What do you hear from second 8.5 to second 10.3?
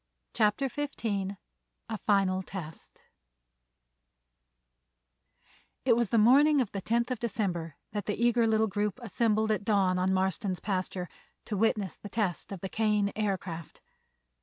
group assembled at dawn on